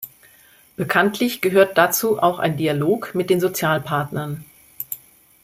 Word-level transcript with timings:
Bekanntlich 0.77 1.41
gehört 1.41 1.77
dazu 1.77 2.17
auch 2.17 2.39
ein 2.39 2.57
Dialog 2.57 3.13
mit 3.13 3.29
den 3.29 3.39
Sozialpartnern. 3.39 4.43